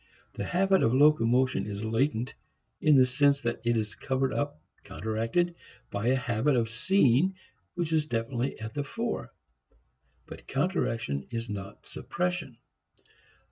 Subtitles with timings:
[0.33, 2.33] The habit of locomotion is latent
[2.79, 5.53] in the sense that it is covered up, counteracted,
[5.91, 7.35] by a habit of seeing
[7.75, 9.31] which is definitely at the fore.
[10.25, 12.57] But counteraction is not suppression.